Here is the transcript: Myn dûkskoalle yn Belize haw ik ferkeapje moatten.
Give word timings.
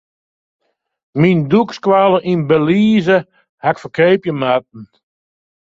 Myn 1.19 1.37
dûkskoalle 1.51 2.19
yn 2.31 2.41
Belize 2.49 3.17
haw 3.63 3.69
ik 3.73 3.81
ferkeapje 3.81 4.31
moatten. 4.41 4.83